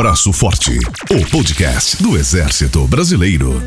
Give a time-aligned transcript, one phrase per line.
[0.00, 0.78] Braço Forte,
[1.10, 3.62] o podcast do Exército Brasileiro.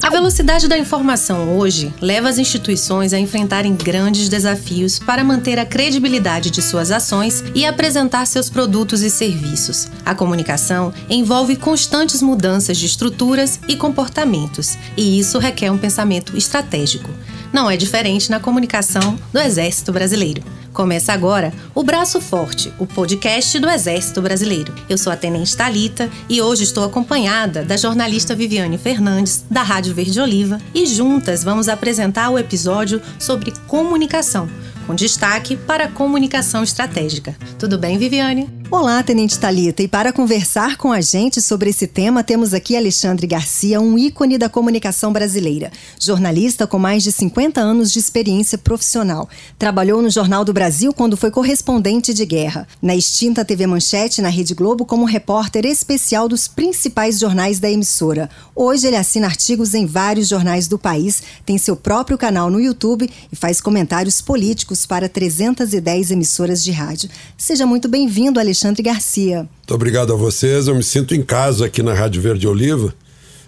[0.00, 5.66] A velocidade da informação hoje leva as instituições a enfrentarem grandes desafios para manter a
[5.66, 9.88] credibilidade de suas ações e apresentar seus produtos e serviços.
[10.06, 17.10] A comunicação envolve constantes mudanças de estruturas e comportamentos, e isso requer um pensamento estratégico.
[17.52, 20.42] Não é diferente na comunicação do Exército Brasileiro.
[20.72, 24.72] Começa agora o Braço Forte, o podcast do Exército Brasileiro.
[24.88, 29.94] Eu sou a Tenente Talita e hoje estou acompanhada da jornalista Viviane Fernandes, da Rádio
[29.94, 34.48] Verde Oliva, e juntas vamos apresentar o episódio sobre comunicação,
[34.86, 37.34] com destaque para comunicação estratégica.
[37.58, 38.57] Tudo bem, Viviane?
[38.70, 43.26] Olá, Tenente Talita, e para conversar com a gente sobre esse tema, temos aqui Alexandre
[43.26, 49.26] Garcia, um ícone da comunicação brasileira, jornalista com mais de 50 anos de experiência profissional.
[49.58, 54.28] Trabalhou no Jornal do Brasil quando foi correspondente de guerra, na extinta TV Manchete na
[54.28, 58.28] Rede Globo como repórter especial dos principais jornais da emissora.
[58.54, 63.08] Hoje ele assina artigos em vários jornais do país, tem seu próprio canal no YouTube
[63.32, 67.08] e faz comentários políticos para 310 emissoras de rádio.
[67.34, 69.36] Seja muito bem-vindo, Alexandre Alexandre Garcia.
[69.38, 70.66] Muito obrigado a vocês.
[70.66, 72.92] Eu me sinto em casa aqui na Rádio Verde Oliva.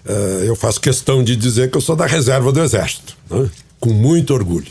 [0.07, 3.51] Uh, eu faço questão de dizer que eu sou da reserva do Exército, né?
[3.81, 4.69] com muito orgulho.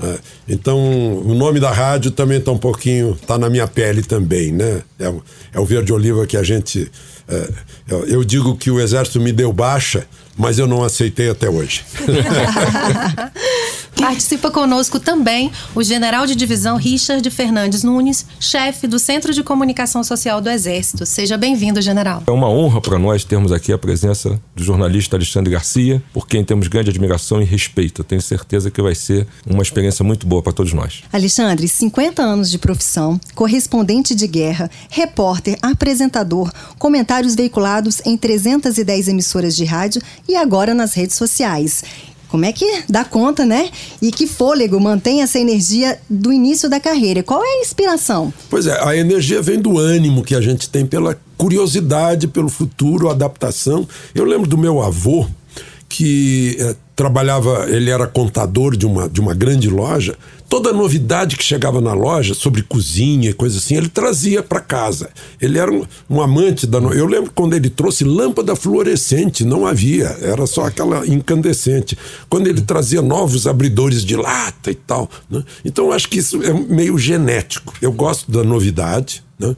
[0.00, 0.18] Uh,
[0.48, 0.78] então,
[1.18, 4.82] o nome da rádio também está um pouquinho, está na minha pele também, né?
[4.98, 5.12] É,
[5.52, 6.90] é, o Verde Oliva que a gente.
[7.28, 7.54] Uh,
[7.86, 11.84] eu, eu digo que o Exército me deu baixa, mas eu não aceitei até hoje.
[13.96, 20.04] Participa conosco também o general de divisão Richard Fernandes Nunes, chefe do Centro de Comunicação
[20.04, 21.06] Social do Exército.
[21.06, 22.22] Seja bem-vindo, general.
[22.26, 26.44] É uma honra para nós termos aqui a presença do jornalista Alexandre Garcia, por quem
[26.44, 28.00] temos grande admiração e respeito.
[28.00, 31.02] Eu tenho certeza que vai ser uma experiência muito boa para todos nós.
[31.12, 39.56] Alexandre, 50 anos de profissão, correspondente de guerra, repórter, apresentador, comentários veiculados em 310 emissoras
[39.56, 41.82] de rádio e agora nas redes sociais.
[42.28, 43.70] Como é que dá conta, né?
[44.02, 47.22] E que fôlego mantém essa energia do início da carreira?
[47.22, 48.32] Qual é a inspiração?
[48.50, 53.10] Pois é, a energia vem do ânimo que a gente tem pela curiosidade pelo futuro,
[53.10, 53.86] adaptação.
[54.14, 55.26] Eu lembro do meu avô,
[55.88, 60.16] que é, trabalhava, ele era contador de uma, de uma grande loja.
[60.54, 65.10] Toda novidade que chegava na loja sobre cozinha e coisa assim, ele trazia para casa.
[65.42, 66.78] Ele era um, um amante da.
[66.78, 71.98] Eu lembro quando ele trouxe lâmpada fluorescente, não havia, era só aquela incandescente.
[72.28, 75.10] Quando ele trazia novos abridores de lata e tal.
[75.28, 75.42] Né?
[75.64, 77.74] Então, acho que isso é meio genético.
[77.82, 79.56] Eu gosto da novidade, né?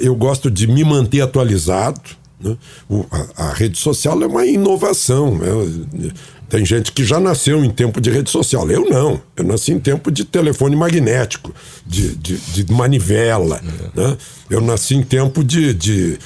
[0.00, 2.00] eu gosto de me manter atualizado.
[2.38, 2.56] Né?
[2.88, 5.40] O, a, a, rede social é uma inovação.
[5.42, 6.12] É,
[6.48, 8.70] tem gente que já nasceu em tempo de rede social.
[8.70, 9.20] Eu não.
[9.36, 11.52] Eu nasci em tempo de telefone magnético,
[11.84, 13.60] de, de, de manivela.
[13.94, 14.00] É.
[14.00, 14.16] Né?
[14.48, 16.18] Eu nasci em tempo de, de,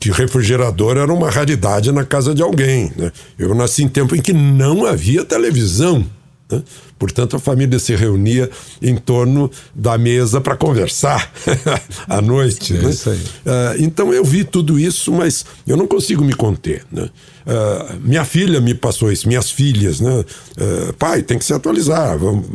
[0.00, 2.92] que refrigerador era uma raridade na casa de alguém.
[2.96, 3.12] Né?
[3.38, 6.04] Eu nasci em tempo em que não havia televisão.
[6.52, 6.62] Né?
[6.98, 11.32] Portanto, a família se reunia em torno da mesa para conversar
[12.06, 12.76] à noite.
[12.76, 12.90] É né?
[12.90, 13.18] isso aí.
[13.18, 16.84] Uh, então eu vi tudo isso, mas eu não consigo me conter.
[16.92, 17.08] Né?
[17.46, 20.20] Uh, minha filha me passou isso, minhas filhas, né?
[20.20, 22.18] Uh, pai, tem que se atualizar.
[22.18, 22.46] Vamos,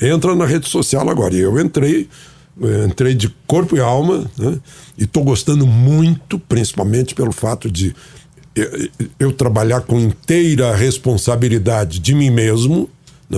[0.00, 1.34] entra na rede social agora.
[1.34, 2.08] E eu entrei,
[2.86, 4.60] entrei de corpo e alma, né?
[4.96, 7.94] e estou gostando muito, principalmente pelo fato de
[8.54, 12.88] eu, eu trabalhar com inteira responsabilidade de mim mesmo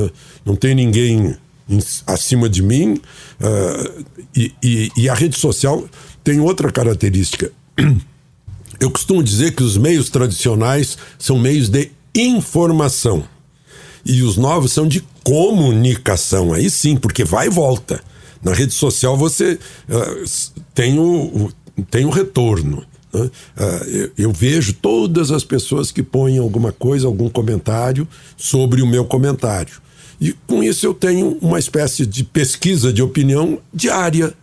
[0.00, 0.10] né?
[0.44, 1.36] não tem ninguém
[1.68, 3.00] em, acima de mim.
[3.40, 5.84] Uh, e, e, e a rede social
[6.22, 7.50] tem outra característica.
[8.78, 13.24] Eu costumo dizer que os meios tradicionais são meios de informação.
[14.04, 16.52] E os novos são de comunicação.
[16.52, 18.00] Aí sim, porque vai e volta.
[18.42, 19.58] Na rede social você
[19.88, 21.50] uh, tem, o,
[21.90, 22.84] tem o retorno.
[23.12, 23.20] Né?
[23.22, 28.86] Uh, eu, eu, vejo todas as pessoas que põem alguma coisa, algum comentário sobre o
[28.86, 29.80] meu comentário.
[30.20, 34.34] E com isso eu tenho uma espécie de pesquisa de opinião diária.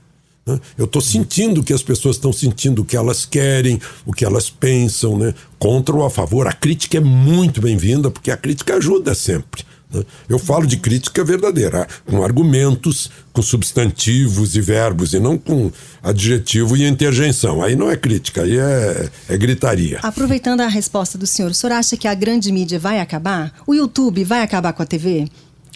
[0.45, 0.59] Né?
[0.77, 4.25] Eu estou sentindo o que as pessoas estão sentindo, o que elas querem, o que
[4.25, 5.33] elas pensam, né?
[5.57, 6.47] contra ou a favor.
[6.47, 9.63] A crítica é muito bem-vinda, porque a crítica ajuda sempre.
[9.93, 10.03] Né?
[10.27, 15.71] Eu falo de crítica verdadeira, com argumentos, com substantivos e verbos, e não com
[16.01, 17.63] adjetivo e interjeição.
[17.63, 19.99] Aí não é crítica, aí é, é gritaria.
[20.01, 23.53] Aproveitando a resposta do senhor, o senhor acha que a grande mídia vai acabar?
[23.65, 25.27] O YouTube vai acabar com a TV?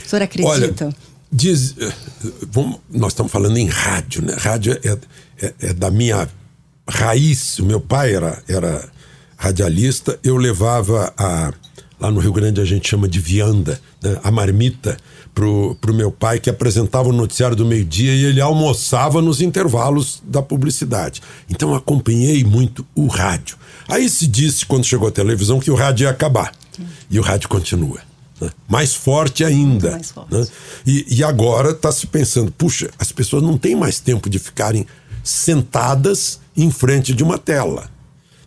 [0.06, 0.86] O senhor acredita?
[0.86, 0.96] Olha,
[1.32, 1.92] diz, eh,
[2.52, 4.36] vamos, nós estamos falando em rádio, né?
[4.38, 4.98] Rádio é,
[5.42, 6.28] é, é, da minha
[6.88, 7.60] raiz.
[7.60, 8.88] O meu pai era, era
[9.38, 11.54] radialista, eu levava a.
[12.00, 14.20] Lá no Rio Grande a gente chama de vianda, né?
[14.24, 14.96] a marmita,
[15.34, 20.22] pro, pro meu pai que apresentava o noticiário do meio-dia e ele almoçava nos intervalos
[20.24, 21.22] da publicidade.
[21.50, 23.58] Então acompanhei muito o rádio.
[23.88, 26.52] Aí se disse, quando chegou a televisão, que o rádio ia acabar.
[27.10, 28.00] E o rádio continua.
[28.40, 28.50] Né?
[28.68, 29.92] Mais forte ainda.
[29.92, 30.34] Mais forte.
[30.34, 30.48] Né?
[30.86, 34.86] E, e agora está se pensando, puxa, as pessoas não têm mais tempo de ficarem
[35.24, 37.90] sentadas em frente de uma tela.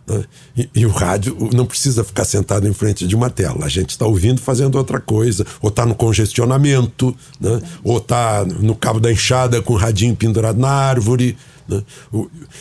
[0.07, 0.25] Né?
[0.57, 3.67] E, e, o rádio não precisa ficar sentado em frente de uma tela.
[3.67, 7.61] A gente está ouvindo fazendo outra coisa, ou está no congestionamento, né?
[7.85, 11.37] ou está no cabo da enxada com o radinho pendurado na árvore.
[11.69, 11.83] Né?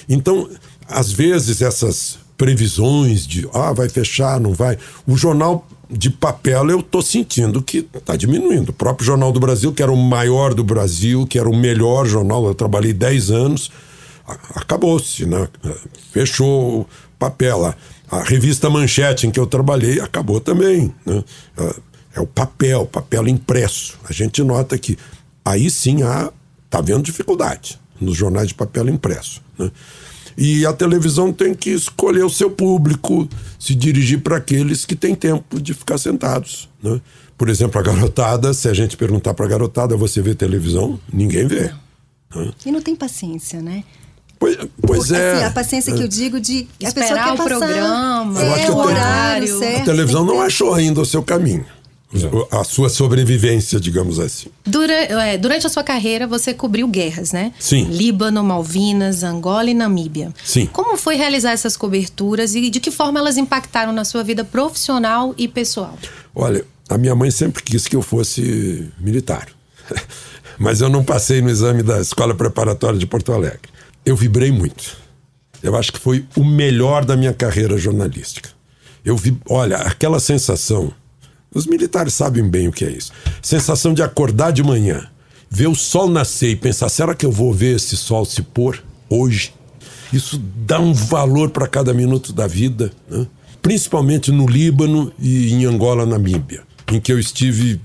[0.08, 0.50] Então,
[0.88, 4.78] às vezes, essas previsões de ah, vai fechar, não vai.
[5.06, 8.70] O jornal de papel eu estou sentindo que está diminuindo.
[8.70, 12.06] O próprio Jornal do Brasil, que era o maior do Brasil, que era o melhor
[12.06, 13.72] jornal, eu trabalhei 10 anos,
[14.54, 15.48] acabou-se, né?
[16.12, 16.88] Fechou
[17.18, 17.66] papel.
[18.12, 20.94] A, revista Manchete em que eu trabalhei acabou também.
[21.06, 21.24] Né?
[22.16, 24.00] É o papel, papel impresso.
[24.08, 24.98] A gente nota que
[25.44, 26.32] aí sim há,
[26.70, 29.42] tá vendo dificuldade nos jornais de papel impresso.
[29.58, 29.72] Né?
[30.38, 33.28] E a televisão tem que escolher o seu público,
[33.58, 36.70] se dirigir para aqueles que têm tempo de ficar sentados.
[36.82, 37.00] Né?
[37.38, 41.00] Por exemplo, a garotada, se a gente perguntar para a garotada, você vê televisão?
[41.12, 41.72] Ninguém vê.
[42.36, 42.52] Né?
[42.66, 43.84] E não tem paciência, né?
[44.40, 45.34] Pois, pois é.
[45.34, 49.60] Assim, a paciência que eu digo de esperar o passar, programa, é, o horário.
[49.60, 51.66] Certo, a televisão não achou ainda o seu caminho.
[52.52, 54.50] A sua sobrevivência, digamos assim.
[54.66, 57.54] Durante, é, durante, a sua carreira, você cobriu guerras, né?
[57.60, 57.84] Sim.
[57.84, 60.34] Líbano, Malvinas, Angola e Namíbia.
[60.44, 60.66] Sim.
[60.66, 65.36] Como foi realizar essas coberturas e de que forma elas impactaram na sua vida profissional
[65.38, 65.98] e pessoal?
[66.34, 69.48] Olha, a minha mãe sempre quis que eu fosse militar.
[70.58, 73.70] Mas eu não passei no exame da Escola Preparatória de Porto Alegre
[74.06, 74.98] eu vibrei muito.
[75.62, 78.50] Eu acho que foi o melhor da minha carreira jornalística.
[79.04, 80.92] Eu vi, olha, aquela sensação.
[81.54, 83.12] Os militares sabem bem o que é isso.
[83.42, 85.08] Sensação de acordar de manhã,
[85.50, 88.84] ver o sol nascer e pensar: será que eu vou ver esse sol se pôr
[89.10, 89.54] hoje?
[90.14, 93.28] Isso dá um valor para cada minuto da vida, né?
[93.62, 97.80] principalmente no Líbano e em Angola, Namíbia, em que eu estive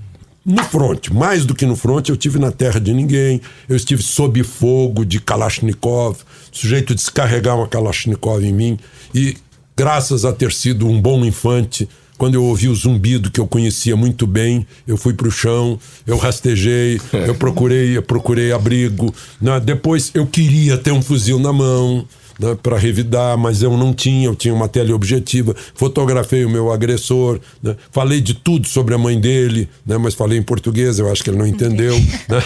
[0.45, 4.03] no fronte, mais do que no fronte, eu tive na terra de ninguém, eu estive
[4.03, 6.19] sob fogo de Kalashnikov,
[6.51, 8.79] sujeito descarregar uma Kalashnikov em mim,
[9.13, 9.35] e
[9.75, 13.95] graças a ter sido um bom infante, quando eu ouvi o zumbido que eu conhecia
[13.95, 15.77] muito bem, eu fui para o chão,
[16.07, 19.13] eu rastejei, eu procurei, eu procurei abrigo.
[19.41, 19.59] Né?
[19.59, 22.05] Depois eu queria ter um fuzil na mão
[22.39, 25.55] né, para revidar, mas eu não tinha, eu tinha uma teleobjetiva.
[25.73, 30.37] Fotografei o meu agressor, né, falei de tudo sobre a mãe dele, né, mas falei
[30.37, 31.95] em português, eu acho que ele não entendeu.
[31.95, 32.41] Né,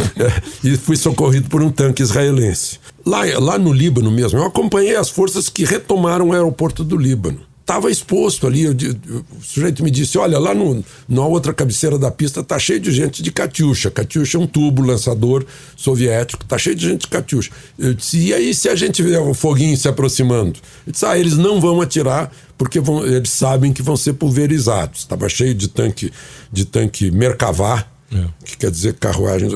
[0.64, 2.78] e fui socorrido por um tanque israelense.
[3.06, 7.47] Lá, lá no Líbano mesmo, eu acompanhei as forças que retomaram o aeroporto do Líbano
[7.68, 8.62] estava exposto ali.
[8.62, 12.80] Eu, o sujeito me disse: Olha, lá no, na outra cabeceira da pista tá cheio
[12.80, 13.90] de gente de Katyusha.
[13.90, 15.44] Katyusha é um tubo lançador
[15.76, 17.50] soviético, tá cheio de gente de Katyusha.
[17.78, 20.58] Eu disse: E aí, se a gente vê um foguinho se aproximando?
[20.86, 25.00] Eu disse: Ah, eles não vão atirar porque vão, eles sabem que vão ser pulverizados.
[25.00, 26.10] Estava cheio de tanque,
[26.50, 28.24] de tanque Merkavá, é.
[28.44, 29.52] que quer dizer carruagens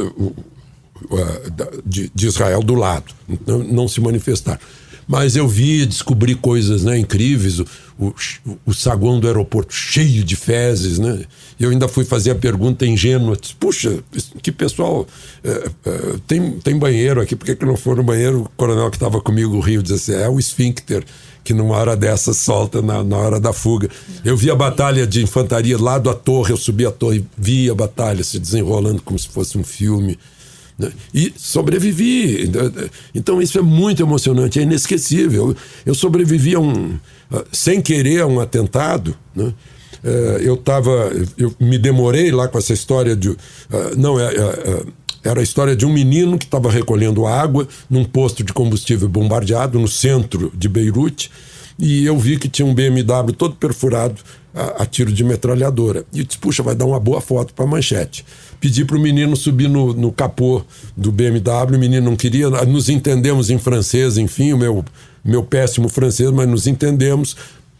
[1.85, 3.13] de, de Israel do lado.
[3.47, 4.61] Não, não se manifestaram
[5.07, 7.67] mas eu vi, descobri coisas né, incríveis, o,
[7.99, 8.15] o,
[8.67, 11.25] o, saguão do aeroporto cheio de fezes, né?
[11.59, 13.99] Eu ainda fui fazer a pergunta ingênua, disse, puxa,
[14.43, 15.07] que pessoal,
[15.45, 15.51] é,
[15.85, 18.43] é, tem, tem banheiro aqui, por que, que não for no banheiro?
[18.43, 21.05] O coronel que estava comigo, o Rio, disse assim, é o esfíncter,
[21.45, 23.89] que numa hora dessa solta na, na hora da fuga.
[24.25, 27.75] Eu vi a batalha de infantaria lá da torre, eu subi a torre, vi a
[27.75, 30.19] batalha se desenrolando como se fosse um filme.
[31.15, 32.51] E sobrevivi.
[33.15, 35.55] Então isso é muito emocionante, é inesquecível.
[35.85, 36.99] Eu sobrevivi a um,
[37.53, 39.17] sem querer a um atentado.
[39.35, 39.53] Né?
[40.05, 43.37] É, eu estava, eu me demorei lá com essa história de,
[43.97, 44.83] não é, é,
[45.23, 49.79] era a história de um menino que estava recolhendo água num posto de combustível bombardeado
[49.79, 51.31] no centro de Beirute
[51.79, 54.17] e eu vi que tinha um BMW todo perfurado
[54.55, 56.05] a, a tiro de metralhadora.
[56.13, 58.25] E eu disse, puxa, vai dar uma boa foto para manchete
[58.63, 60.63] pedi para o menino subir no, no capô
[60.97, 64.85] do BMW, o menino não queria, nos entendemos em francês, enfim, o meu,
[65.25, 67.37] meu péssimo francês, mas nos entendemos.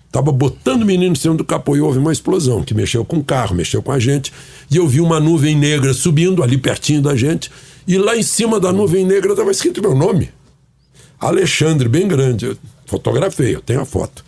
[0.09, 3.19] Estava botando o menino em cima do capô e houve uma explosão que mexeu com
[3.19, 4.33] o carro, mexeu com a gente.
[4.69, 7.49] E eu vi uma nuvem negra subindo ali pertinho da gente.
[7.87, 10.31] E lá em cima da nuvem negra estava escrito meu nome.
[11.21, 12.47] Alexandre, bem grande.
[12.47, 14.25] Eu fotografei, eu tenho a foto.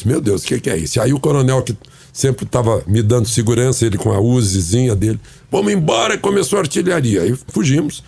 [0.00, 1.00] Disse, meu Deus, o que, que é isso?
[1.00, 1.76] Aí o coronel que
[2.12, 5.20] sempre estava me dando segurança, ele com a Uzizinha dele.
[5.50, 7.22] Vamos embora, começou a artilharia.
[7.22, 8.02] Aí fugimos,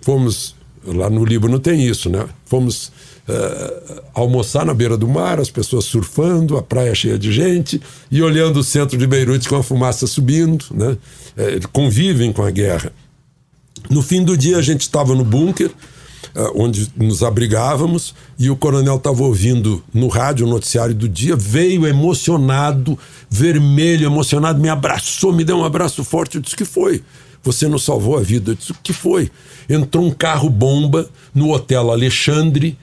[0.00, 0.54] fomos
[0.84, 2.26] Lá no Líbano tem isso, né?
[2.44, 2.88] Fomos
[3.28, 8.20] uh, almoçar na beira do mar, as pessoas surfando, a praia cheia de gente, e
[8.20, 10.96] olhando o centro de Beirute com a fumaça subindo, né?
[11.36, 12.92] É, convivem com a guerra.
[13.88, 15.70] No fim do dia, a gente estava no bunker,
[16.54, 21.86] onde nos abrigávamos, e o coronel estava ouvindo no rádio o noticiário do dia, veio
[21.86, 22.98] emocionado,
[23.28, 26.36] vermelho, emocionado, me abraçou, me deu um abraço forte.
[26.36, 27.02] Eu disse: que foi?
[27.42, 28.52] Você nos salvou a vida.
[28.52, 29.30] Eu disse: o que foi?
[29.68, 32.78] Entrou um carro-bomba no Hotel Alexandre,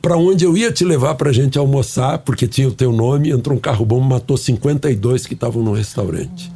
[0.00, 3.30] para onde eu ia te levar para a gente almoçar, porque tinha o teu nome.
[3.30, 6.53] Entrou um carro-bomba, matou 52 que estavam no restaurante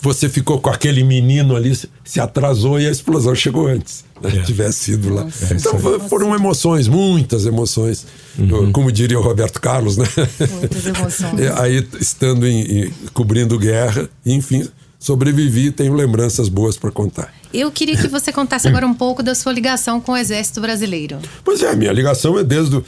[0.00, 4.04] você ficou com aquele menino ali, se atrasou e a explosão chegou antes.
[4.22, 4.36] Né?
[4.36, 4.42] É.
[4.42, 5.26] Tivesse sido lá.
[5.50, 5.78] É, então
[6.08, 8.06] foram emoções, muitas emoções.
[8.38, 8.72] Uhum.
[8.72, 10.06] Como diria o Roberto Carlos, né?
[10.60, 11.40] Muitas emoções.
[11.58, 17.32] Aí estando em, em, cobrindo guerra, enfim, sobrevivi e tenho lembranças boas para contar.
[17.52, 21.18] Eu queria que você contasse agora um pouco da sua ligação com o Exército Brasileiro.
[21.44, 22.82] Pois é, a minha ligação é desde, é,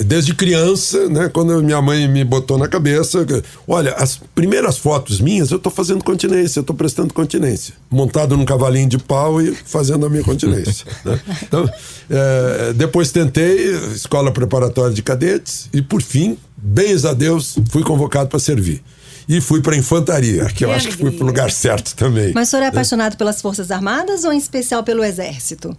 [0.00, 1.28] é, desde criança, né?
[1.28, 3.26] Quando minha mãe me botou na cabeça.
[3.68, 7.74] Olha, as primeiras fotos minhas eu estou fazendo continência, eu estou prestando continência.
[7.90, 10.86] Montado num cavalinho de pau e fazendo a minha continência.
[11.04, 11.20] né?
[11.42, 11.68] Então,
[12.10, 18.28] é, depois tentei escola preparatória de cadetes e, por fim, bens a Deus, fui convocado
[18.28, 18.82] para servir
[19.28, 20.88] e fui para a infantaria, que, que eu alegria.
[20.88, 22.32] acho que fui para o lugar certo também.
[22.34, 25.76] Mas o senhor é apaixonado pelas Forças Armadas ou em especial pelo Exército?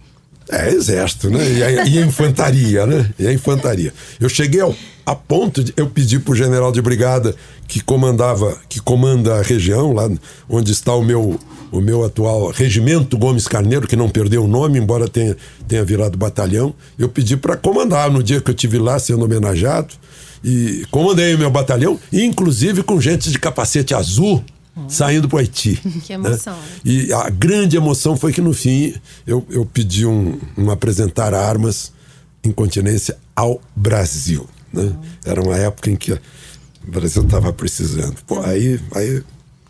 [0.50, 1.42] É, exército, né?
[1.52, 3.10] E a, e a infantaria, né?
[3.18, 3.94] E a infantaria.
[4.20, 4.74] Eu cheguei ao,
[5.06, 7.34] a ponto de eu pedir para o general de brigada
[7.66, 10.10] que comandava, que comanda a região, lá
[10.48, 11.40] onde está o meu,
[11.72, 15.34] o meu atual regimento Gomes Carneiro, que não perdeu o nome, embora tenha,
[15.66, 16.74] tenha virado batalhão.
[16.98, 19.94] Eu pedi para comandar no dia que eu tive lá sendo homenageado
[20.44, 24.44] e comandei o meu batalhão, inclusive com gente de capacete azul
[24.88, 25.80] saindo para o Haiti.
[26.04, 26.28] Que né?
[26.28, 26.54] emoção.
[26.54, 26.62] Né?
[26.84, 28.94] E a grande emoção foi que no fim
[29.26, 31.92] eu, eu pedi um, um apresentar armas
[32.42, 34.46] em continência ao Brasil.
[34.72, 34.92] Né?
[35.24, 36.20] Era uma época em que o
[36.86, 38.16] Brasil estava precisando.
[38.26, 39.22] Pô, aí, aí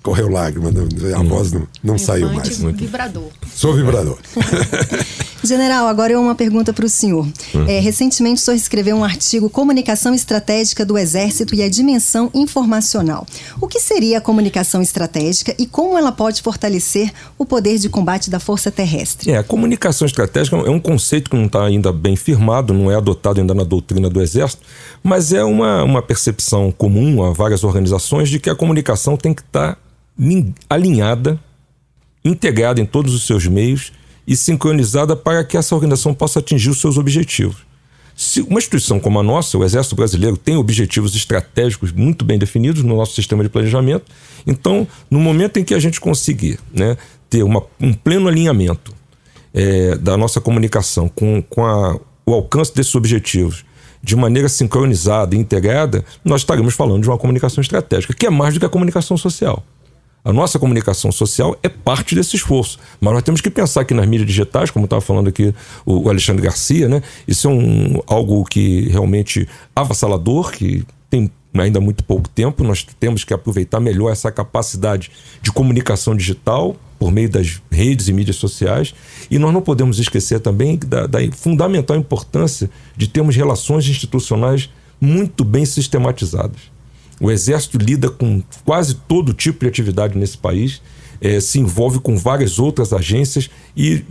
[0.02, 1.28] correu lágrima, a hum.
[1.28, 2.59] voz não, não saiu mais.
[2.59, 3.31] Vibrador.
[3.54, 4.19] Sou vibrador.
[5.44, 7.26] General, agora eu uma pergunta para o senhor.
[7.54, 7.64] Hum.
[7.68, 13.26] É, recentemente o senhor escreveu um artigo Comunicação Estratégica do Exército e a Dimensão Informacional.
[13.60, 18.30] O que seria a comunicação estratégica e como ela pode fortalecer o poder de combate
[18.30, 19.30] da força terrestre?
[19.30, 22.96] É, a comunicação estratégica é um conceito que não está ainda bem firmado, não é
[22.96, 24.62] adotado ainda na doutrina do Exército,
[25.02, 29.42] mas é uma, uma percepção comum a várias organizações de que a comunicação tem que
[29.42, 29.78] estar tá
[30.68, 31.38] alinhada,
[32.24, 33.92] integrada em todos os seus meios
[34.26, 37.59] e sincronizada para que essa organização possa atingir os seus objetivos.
[38.16, 42.83] Se uma instituição como a nossa, o Exército Brasileiro, tem objetivos estratégicos muito bem definidos
[42.83, 44.04] no nosso sistema de planejamento,
[44.47, 46.97] então, no momento em que a gente conseguir né,
[47.28, 48.95] ter uma, um pleno alinhamento
[49.52, 53.64] é, da nossa comunicação com, com a, o alcance desses objetivos
[54.02, 58.52] de maneira sincronizada e integrada, nós estaremos falando de uma comunicação estratégica, que é mais
[58.52, 59.64] do que a comunicação social.
[60.25, 62.78] A nossa comunicação social é parte desse esforço.
[62.99, 65.54] Mas nós temos que pensar que nas mídias digitais, como estava falando aqui
[65.85, 67.02] o Alexandre Garcia, né?
[67.28, 72.64] Isso é um, algo que realmente avassalador, que tem ainda muito pouco tempo.
[72.64, 75.11] Nós temos que aproveitar melhor essa capacidade
[75.43, 78.95] de comunicação digital por meio das redes e mídias sociais.
[79.31, 85.45] E nós não podemos esquecer também da, da fundamental importância de termos relações institucionais muito
[85.45, 86.74] bem sistematizadas.
[87.21, 90.83] O Exército lida com quase todo tipo de atividade nesse país,
[91.21, 94.04] é, se envolve com várias outras agências e,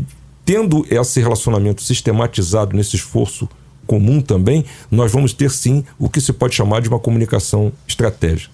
[0.45, 3.48] tendo esse relacionamento sistematizado nesse esforço
[3.86, 8.53] comum também, nós vamos ter sim o que se pode chamar de uma comunicação estratégica.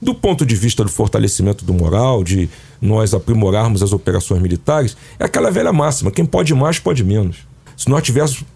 [0.00, 5.24] Do ponto de vista do fortalecimento do moral, de nós aprimorarmos as operações militares, é
[5.24, 7.38] aquela velha máxima: quem pode mais, pode menos.
[7.76, 8.02] Se nós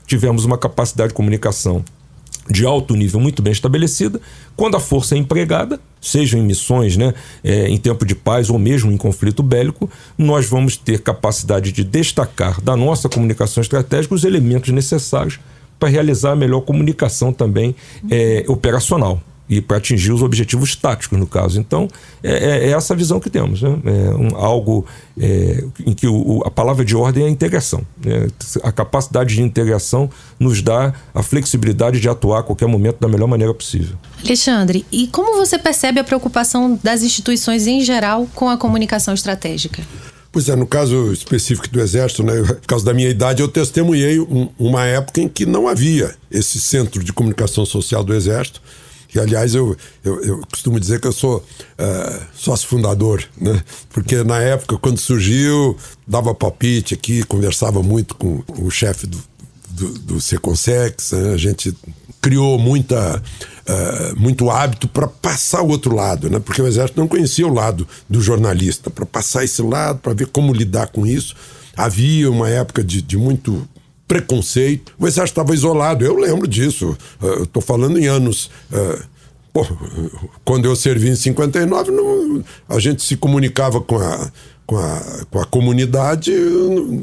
[0.07, 1.85] tivermos, uma capacidade de comunicação
[2.51, 4.21] de alto nível muito bem estabelecida,
[4.57, 7.15] quando a força é empregada, seja em missões né,
[7.45, 9.89] é, em tempo de paz ou mesmo em conflito bélico,
[10.19, 15.39] nós vamos ter capacidade de destacar da nossa comunicação estratégica os elementos necessários
[15.79, 17.75] para realizar a melhor comunicação também
[18.11, 21.59] é, operacional e para atingir os objetivos táticos, no caso.
[21.59, 21.89] Então,
[22.23, 23.61] é, é, é essa visão que temos.
[23.61, 23.79] Né?
[23.85, 24.87] É um, algo
[25.21, 27.85] é, em que o, a palavra de ordem é a integração.
[28.03, 28.29] Né?
[28.63, 33.27] A capacidade de integração nos dá a flexibilidade de atuar a qualquer momento da melhor
[33.27, 33.97] maneira possível.
[34.25, 39.83] Alexandre, e como você percebe a preocupação das instituições em geral com a comunicação estratégica?
[40.31, 44.21] Pois é, no caso específico do Exército, né, por causa da minha idade, eu testemunhei
[44.21, 48.63] um, uma época em que não havia esse centro de comunicação social do Exército
[49.11, 53.63] que aliás eu, eu, eu, costumo dizer que eu sou uh, sócio fundador, né?
[53.91, 55.77] Porque na época, quando surgiu,
[56.07, 59.19] dava palpite aqui, conversava muito com o chefe do,
[59.71, 61.35] do, do Seconsex, né?
[61.35, 61.77] a gente
[62.21, 66.39] criou muita, uh, muito hábito para passar o outro lado, né?
[66.39, 70.29] porque o Exército não conhecia o lado do jornalista, para passar esse lado, para ver
[70.29, 71.35] como lidar com isso.
[71.77, 73.67] Havia uma época de, de muito
[74.11, 78.51] preconceito, o Exército estava isolado, eu lembro disso, uh, estou falando em anos.
[79.53, 79.65] Pô,
[80.45, 84.31] quando eu servi em 59, não, a gente se comunicava com a,
[84.67, 86.33] com a, com a comunidade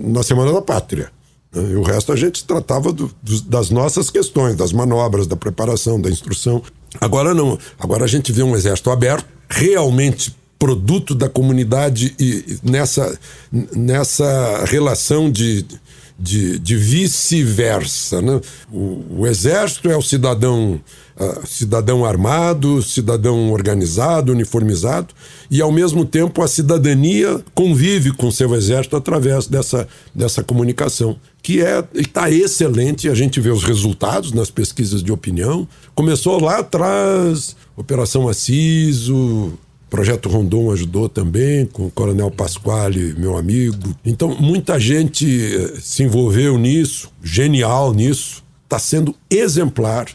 [0.03, 1.09] na Semana da Pátria.
[1.53, 1.71] Né?
[1.71, 5.99] E o resto a gente tratava do, do, das nossas questões, das manobras, da preparação,
[5.99, 6.61] da instrução.
[6.99, 7.57] Agora não.
[7.79, 13.17] Agora a gente vê um exército aberto, realmente produto da comunidade e nessa,
[13.51, 15.65] nessa relação de,
[16.19, 18.21] de, de vice-versa.
[18.21, 18.41] Né?
[18.71, 20.81] O, o, exército é o cidadão,
[21.19, 25.13] uh, cidadão armado, cidadão organizado, uniformizado,
[25.49, 31.61] e ao mesmo tempo a cidadania convive com seu exército através dessa, dessa comunicação que
[31.61, 33.07] é está excelente.
[33.07, 35.67] A gente vê os resultados nas pesquisas de opinião.
[35.95, 39.57] Começou lá atrás, Operação Assiso,
[39.89, 43.95] Projeto Rondon ajudou também, com o Coronel Pasquale, meu amigo.
[44.05, 48.43] Então, muita gente eh, se envolveu nisso, genial nisso.
[48.65, 50.07] Está sendo exemplar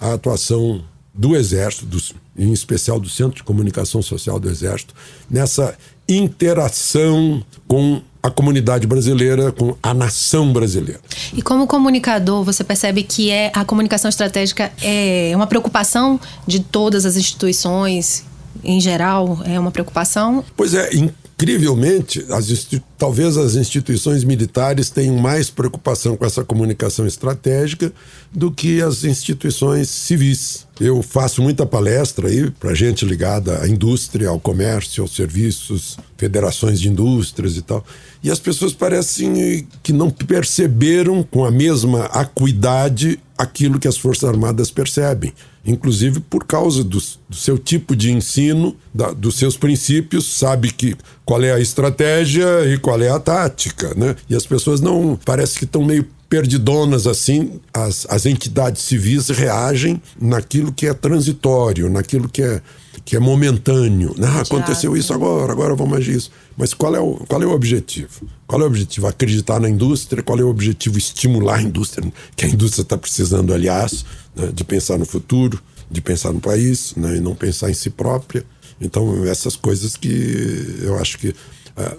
[0.00, 0.82] a atuação
[1.14, 4.94] do Exército, dos, em especial do Centro de Comunicação Social do Exército,
[5.30, 5.76] nessa
[6.08, 11.00] interação com a comunidade brasileira, com a nação brasileira.
[11.32, 17.06] E como comunicador, você percebe que é a comunicação estratégica é uma preocupação de todas
[17.06, 18.24] as instituições
[18.62, 19.40] em geral?
[19.44, 20.44] É uma preocupação?
[20.56, 27.90] Pois é, incrivelmente, as talvez as instituições militares tenham mais preocupação com essa comunicação estratégica
[28.30, 30.66] do que as instituições civis.
[30.78, 36.78] Eu faço muita palestra aí para gente ligada à indústria, ao comércio, aos serviços, federações
[36.78, 37.84] de indústrias e tal.
[38.22, 44.28] E as pessoas parecem que não perceberam com a mesma acuidade aquilo que as Forças
[44.28, 45.32] Armadas percebem
[45.64, 46.98] inclusive por causa do,
[47.28, 52.64] do seu tipo de ensino, da, dos seus princípios, sabe que qual é a estratégia
[52.66, 54.16] e qual é a tática, né?
[54.28, 60.00] E as pessoas não parece que estão meio perdidonas assim, as, as entidades civis reagem
[60.18, 62.62] naquilo que é transitório, naquilo que é,
[63.04, 64.14] que é momentâneo.
[64.22, 66.30] Ah, aconteceu isso agora, agora vamos agir isso.
[66.56, 68.28] Mas qual é, o, qual é o objetivo?
[68.46, 69.08] Qual é o objetivo?
[69.08, 70.22] Acreditar na indústria?
[70.22, 70.98] Qual é o objetivo?
[70.98, 74.04] Estimular a indústria, que a indústria está precisando, aliás,
[74.36, 77.90] né, de pensar no futuro, de pensar no país, né, e não pensar em si
[77.90, 78.44] própria.
[78.80, 81.34] Então, essas coisas que eu acho que uh,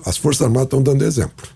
[0.05, 1.49] as Forças Armadas estão dando exemplo.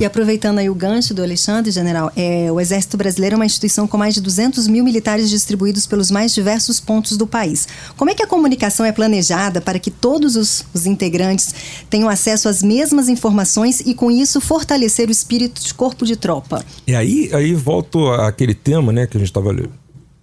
[0.00, 3.86] E aproveitando aí o gancho do Alexandre, general, é, o Exército Brasileiro é uma instituição
[3.86, 7.66] com mais de 200 mil militares distribuídos pelos mais diversos pontos do país.
[7.96, 11.54] Como é que a comunicação é planejada para que todos os, os integrantes
[11.88, 16.64] tenham acesso às mesmas informações e, com isso, fortalecer o espírito de corpo de tropa?
[16.86, 19.54] E aí, aí volto àquele tema né, que a gente estava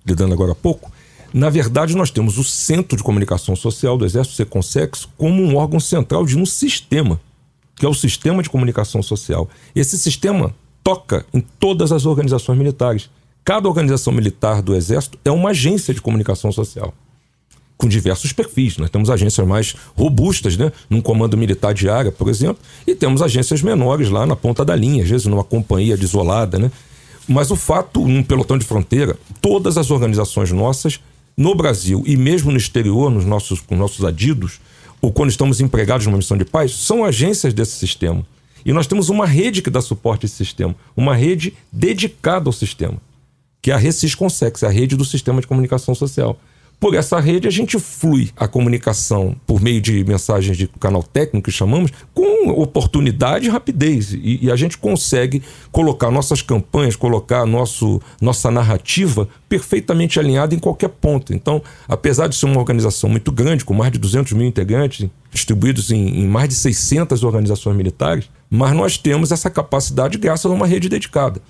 [0.05, 0.91] lidando agora há pouco.
[1.33, 5.79] Na verdade, nós temos o Centro de Comunicação Social do Exército, o como um órgão
[5.79, 7.19] central de um sistema
[7.77, 9.49] que é o sistema de comunicação social.
[9.75, 13.09] Esse sistema toca em todas as organizações militares.
[13.45, 16.93] Cada organização militar do Exército é uma agência de comunicação social,
[17.77, 18.77] com diversos perfis.
[18.77, 20.71] Nós temos agências mais robustas, né?
[20.89, 24.75] num comando militar de área, por exemplo, e temos agências menores lá na ponta da
[24.75, 26.57] linha, às vezes numa companhia desolada.
[26.57, 26.71] Né?
[27.27, 30.99] Mas o fato, num pelotão de fronteira, todas as organizações nossas,
[31.37, 34.59] no Brasil e mesmo no exterior, nos nossos, com nossos adidos,
[35.01, 38.25] ou quando estamos empregados numa missão de paz, são agências desse sistema.
[38.65, 42.53] E nós temos uma rede que dá suporte a esse sistema, uma rede dedicada ao
[42.53, 42.97] sistema,
[43.61, 46.39] que é a Recis Consex, a rede do sistema de comunicação social.
[46.79, 51.45] Por essa rede, a gente flui a comunicação por meio de mensagens de canal técnico,
[51.45, 54.13] que chamamos, com oportunidade e rapidez.
[54.13, 60.59] E, e, a gente consegue colocar nossas campanhas, colocar nosso, nossa narrativa perfeitamente alinhada em
[60.59, 61.33] qualquer ponto.
[61.33, 65.89] Então, apesar de ser uma organização muito grande, com mais de 200 mil integrantes, distribuídos
[65.89, 70.67] em, em mais de 600 organizações militares, mas nós temos essa capacidade graças a uma
[70.67, 71.41] rede dedicada.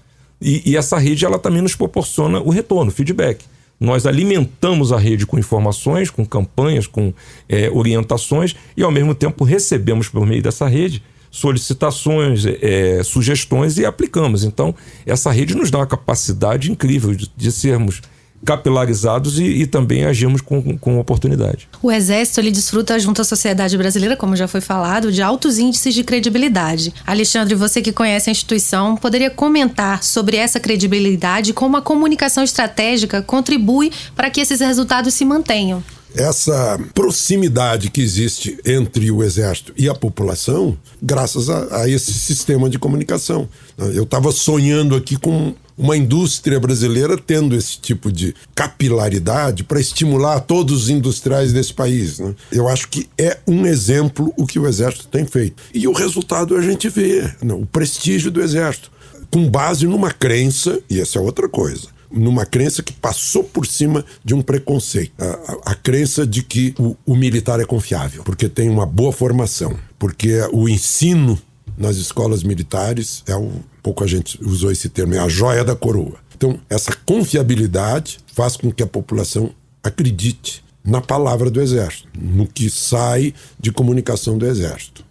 [0.42, 3.44] E, e essa rede ela também nos proporciona o retorno, o feedback.
[3.80, 7.14] Nós alimentamos a rede com informações, com campanhas, com
[7.48, 13.86] é, orientações e, ao mesmo tempo, recebemos por meio dessa rede solicitações, é, sugestões e
[13.86, 14.44] aplicamos.
[14.44, 14.74] Então,
[15.06, 18.02] essa rede nos dá uma capacidade incrível de, de sermos
[18.46, 21.68] capilarizados e, e, também agimos com, com oportunidade.
[21.82, 25.94] O Exército ele desfruta junto à sociedade brasileira, como já foi falado, de altos índices
[25.94, 26.94] de credibilidade.
[27.06, 32.44] Alexandre, você que conhece a instituição, poderia comentar sobre essa credibilidade e como a comunicação
[32.44, 35.84] estratégica contribui para que esses resultados se mantenham?
[36.16, 42.70] essa proximidade que existe entre o exército e a população, graças a, a esse sistema
[42.70, 43.48] de comunicação.
[43.78, 50.40] Eu estava sonhando aqui com uma indústria brasileira tendo esse tipo de capilaridade para estimular
[50.42, 52.20] todos os industriais desse país.
[52.20, 52.34] Né?
[52.52, 55.62] Eu acho que é um exemplo o que o Exército tem feito.
[55.74, 57.54] E o resultado a gente vê, né?
[57.54, 58.92] o prestígio do Exército,
[59.30, 64.06] com base numa crença, e essa é outra coisa numa crença que passou por cima
[64.24, 65.12] de um preconceito.
[65.20, 69.12] A, a, a crença de que o, o, militar é confiável, porque tem uma boa
[69.12, 71.38] formação, porque o ensino
[71.78, 73.52] nas escolas militares é o
[73.84, 76.16] pouco a gente usou esse termo, é a joia da coroa.
[76.36, 82.70] Então, essa confiabilidade faz com que a população acredite na palavra do exército, no que
[82.70, 85.06] sai de comunicação do exército.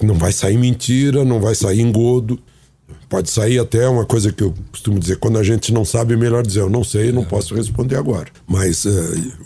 [0.00, 2.40] Não vai sair mentira, não vai sair engodo.
[3.08, 6.16] Pode sair até uma coisa que eu costumo dizer: quando a gente não sabe, é
[6.16, 8.28] melhor dizer eu não sei, não posso responder agora.
[8.46, 8.90] Mas uh,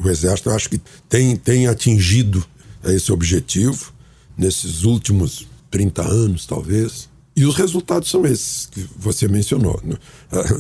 [0.03, 2.45] o Exército, eu acho que tem, tem atingido
[2.85, 3.93] esse objetivo
[4.39, 7.07] nesses últimos 30 anos, talvez.
[7.37, 9.79] E os resultados são esses que você mencionou.
[9.85, 9.95] Né?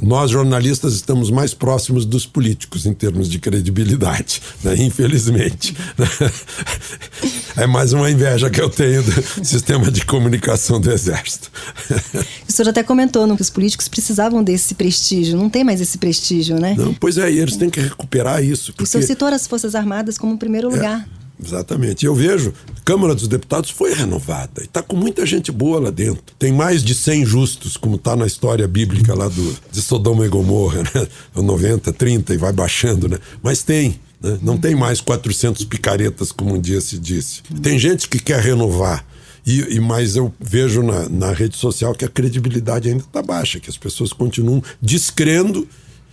[0.02, 4.74] Nós, jornalistas, estamos mais próximos dos políticos em termos de credibilidade, né?
[4.76, 5.74] infelizmente.
[7.56, 11.50] É mais uma inveja que eu tenho do sistema de comunicação do Exército.
[12.46, 16.60] O senhor até comentou que os políticos precisavam desse prestígio, não tem mais esse prestígio,
[16.60, 16.74] né?
[16.76, 18.74] Não, pois é, e eles têm que recuperar isso.
[18.74, 18.84] Porque...
[18.84, 20.74] O senhor citou as Forças Armadas como primeiro é.
[20.74, 21.08] lugar.
[21.10, 21.16] É.
[21.42, 22.04] Exatamente.
[22.04, 22.52] Eu vejo,
[22.86, 26.22] Câmara dos Deputados foi renovada e está com muita gente boa lá dentro.
[26.38, 30.28] Tem mais de 100 justos, como está na história bíblica lá do, de Sodoma e
[30.28, 31.08] Gomorra, né?
[31.34, 33.18] 90, 30 e vai baixando, né?
[33.42, 33.98] Mas tem.
[34.22, 34.38] Né?
[34.40, 37.42] Não tem mais 400 picaretas, como um dia se disse.
[37.60, 39.04] Tem gente que quer renovar.
[39.44, 43.58] E, e, mas eu vejo na, na rede social que a credibilidade ainda está baixa,
[43.58, 45.66] que as pessoas continuam descrendo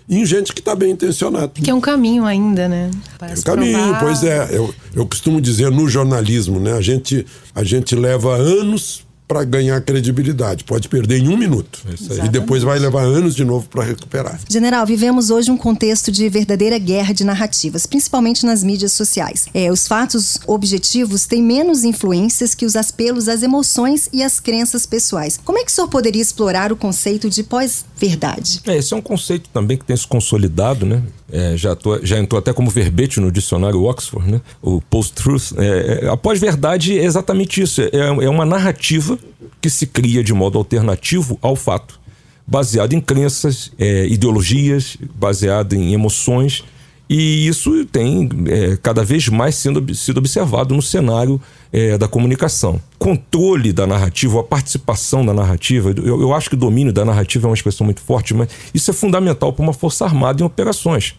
[0.09, 1.49] em gente que está bem intencionada.
[1.53, 2.91] Que é um caminho ainda, né?
[3.21, 3.99] é um caminho, provar.
[4.01, 4.49] pois é.
[4.51, 6.73] Eu, eu costumo dizer no jornalismo, né?
[6.73, 10.63] A gente, a gente leva anos para ganhar credibilidade.
[10.63, 11.79] Pode perder em um minuto.
[12.21, 14.39] É e depois vai levar anos de novo para recuperar.
[14.47, 19.47] General, vivemos hoje um contexto de verdadeira guerra de narrativas, principalmente nas mídias sociais.
[19.51, 24.85] É, os fatos objetivos têm menos influências que os apelos às emoções e às crenças
[24.85, 25.39] pessoais.
[25.43, 28.61] Como é que o senhor poderia explorar o conceito de pós-verdade?
[28.67, 31.01] É, esse é um conceito também que tem se consolidado, né?
[31.35, 34.41] É, já, tô, já entrou até como verbete no dicionário Oxford, né?
[34.61, 35.53] o post-truth.
[35.57, 39.17] É, é, a pós-verdade é exatamente isso: é, é uma narrativa
[39.59, 41.99] que se cria de modo alternativo ao fato,
[42.45, 46.63] baseado em crenças, é, ideologias, baseado em emoções.
[47.09, 51.41] E isso tem é, cada vez mais sendo, sido observado no cenário
[51.71, 52.79] é, da comunicação.
[52.99, 57.47] Controle da narrativa, a participação da narrativa, eu, eu acho que o domínio da narrativa
[57.47, 61.15] é uma expressão muito forte, mas isso é fundamental para uma força armada em operações.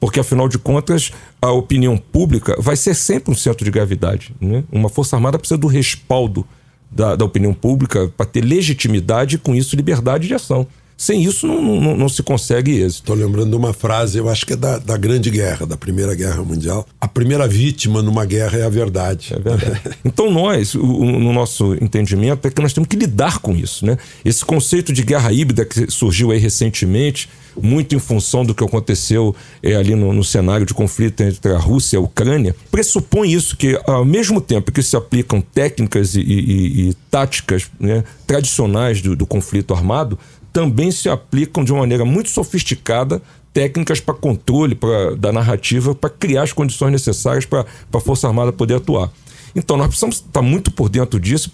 [0.00, 1.10] Porque, afinal de contas,
[1.42, 4.34] a opinião pública vai ser sempre um centro de gravidade.
[4.40, 4.62] Né?
[4.70, 6.46] Uma Força Armada precisa do respaldo
[6.90, 10.66] da, da opinião pública para ter legitimidade e, com isso, liberdade de ação.
[10.98, 13.12] Sem isso, não, não, não se consegue êxito.
[13.12, 16.42] Estou lembrando uma frase, eu acho que é da, da Grande Guerra, da Primeira Guerra
[16.42, 16.84] Mundial.
[17.00, 19.32] A primeira vítima numa guerra é a verdade.
[19.32, 19.80] É verdade.
[20.04, 23.86] então, nós, o, no nosso entendimento, é que nós temos que lidar com isso.
[23.86, 23.96] Né?
[24.24, 27.28] Esse conceito de guerra híbrida que surgiu aí recentemente,
[27.62, 31.58] muito em função do que aconteceu é, ali no, no, cenário de conflito entre a
[31.58, 36.20] Rússia e a Ucrânia, pressupõe isso, que ao mesmo tempo que se aplicam técnicas e,
[36.20, 40.18] e, e táticas né, tradicionais do, do conflito armado,
[40.52, 46.10] também se aplicam de uma maneira muito sofisticada técnicas para controle pra, da narrativa, para
[46.10, 49.10] criar as condições necessárias para a Força Armada poder atuar.
[49.54, 51.50] Então, nós precisamos estar muito por dentro disso,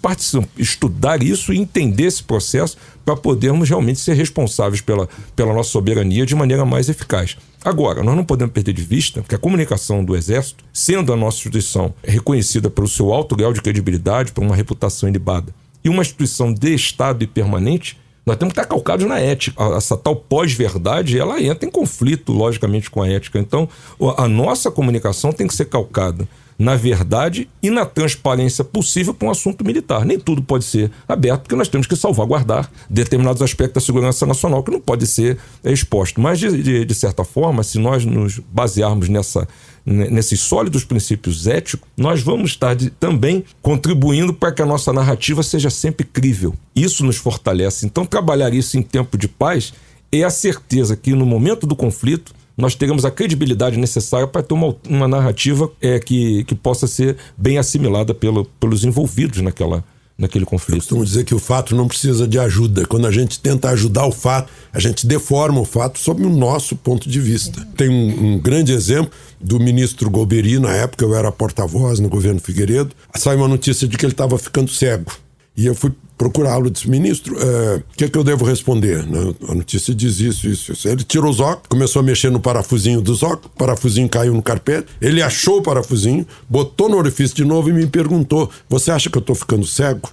[0.57, 6.25] estudar isso e entender esse processo para podermos realmente ser responsáveis pela, pela nossa soberania
[6.25, 7.37] de maneira mais eficaz.
[7.63, 11.37] Agora, nós não podemos perder de vista que a comunicação do Exército, sendo a nossa
[11.37, 15.53] instituição reconhecida pelo seu alto grau de credibilidade, por uma reputação ilibada,
[15.83, 19.63] e uma instituição de Estado e permanente, nós temos que estar calcados na ética.
[19.75, 23.37] Essa tal pós-verdade, ela entra em conflito, logicamente, com a ética.
[23.37, 23.69] Então,
[24.17, 26.27] a nossa comunicação tem que ser calcada
[26.57, 30.05] na verdade e na transparência possível para um assunto militar.
[30.05, 34.63] Nem tudo pode ser aberto, porque nós temos que salvaguardar determinados aspectos da segurança nacional
[34.63, 36.21] que não pode ser exposto.
[36.21, 39.47] Mas, de, de, de certa forma, se nós nos basearmos nessa,
[39.85, 45.43] nesses sólidos princípios éticos, nós vamos estar de, também contribuindo para que a nossa narrativa
[45.43, 46.55] seja sempre crível.
[46.75, 47.85] Isso nos fortalece.
[47.85, 49.73] Então, trabalhar isso em tempo de paz
[50.11, 54.53] é a certeza que no momento do conflito nós teremos a credibilidade necessária para ter
[54.53, 59.83] uma, uma narrativa é, que, que possa ser bem assimilada pelo, pelos envolvidos naquela,
[60.17, 60.79] naquele conflito.
[60.79, 62.85] Costumo dizer que o fato não precisa de ajuda.
[62.85, 66.75] Quando a gente tenta ajudar o fato, a gente deforma o fato sob o nosso
[66.75, 67.67] ponto de vista.
[67.75, 72.39] Tem um, um grande exemplo do ministro Golbery, na época eu era porta-voz no governo
[72.39, 75.11] Figueiredo, sai uma notícia de que ele estava ficando cego.
[75.57, 76.69] E eu fui procurá-lo.
[76.69, 79.05] Disse, ministro, é, o que, é que eu devo responder?
[79.05, 79.33] Né?
[79.49, 80.87] A notícia diz isso, isso, isso.
[80.87, 84.41] Ele tirou os óculos, começou a mexer no parafusinho dos óculos, o parafusinho caiu no
[84.41, 89.09] carpete, ele achou o parafusinho, botou no orifício de novo e me perguntou: Você acha
[89.09, 90.09] que eu estou ficando cego?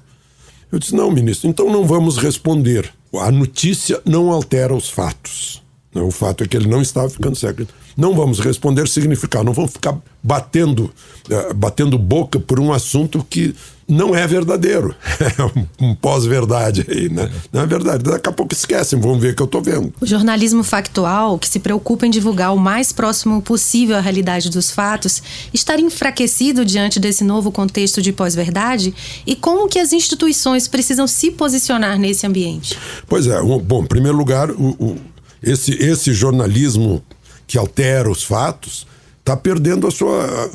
[0.70, 2.90] Eu disse: Não, ministro, então não vamos responder.
[3.14, 5.62] A notícia não altera os fatos.
[5.94, 7.66] O fato é que ele não estava ficando cego.
[7.94, 10.90] Não vamos responder significar, não vamos ficar batendo,
[11.28, 13.54] uh, batendo boca por um assunto que
[13.92, 14.94] não é verdadeiro.
[15.22, 17.30] É um pós-verdade aí, né?
[17.52, 18.02] Não é verdade.
[18.02, 19.92] Daqui a pouco esquecem, vão ver que eu estou vendo.
[20.00, 24.70] O jornalismo factual, que se preocupa em divulgar o mais próximo possível a realidade dos
[24.70, 25.22] fatos,
[25.54, 28.92] estaria enfraquecido diante desse novo contexto de pós-verdade?
[29.24, 32.76] E como que as instituições precisam se posicionar nesse ambiente?
[33.06, 33.40] Pois é.
[33.40, 34.96] Bom, em primeiro lugar, o, o,
[35.42, 37.02] esse, esse jornalismo
[37.46, 38.86] que altera os fatos
[39.20, 40.50] está perdendo a sua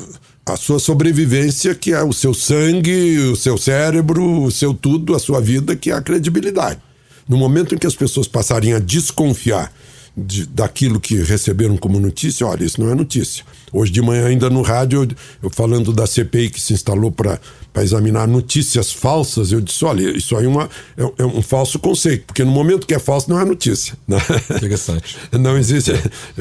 [0.52, 5.18] a sua sobrevivência, que é o seu sangue, o seu cérebro, o seu tudo, a
[5.18, 6.80] sua vida, que é a credibilidade.
[7.28, 9.72] No momento em que as pessoas passarem a desconfiar
[10.16, 13.44] de, daquilo que receberam como notícia, olha, isso não é notícia.
[13.72, 15.08] Hoje de manhã, ainda no rádio, eu,
[15.44, 17.38] eu falando da CPI que se instalou para
[17.76, 22.24] examinar notícias falsas, eu disse: olha, isso aí é, uma, é, é, um falso conceito,
[22.26, 23.94] porque no momento que é falso não é notícia.
[24.06, 24.18] Né?
[24.56, 25.16] Interessante.
[25.32, 25.92] Não existe.